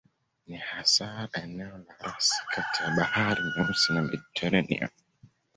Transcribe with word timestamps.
Ni 0.47 0.57
hasa 0.57 1.29
eneo 1.33 1.77
la 1.77 1.95
rasi 1.99 2.41
kati 2.53 2.83
ya 2.83 2.89
Bahari 2.95 3.41
Nyeusi 3.57 3.93
na 3.93 4.01
Mediteranea. 4.01 4.89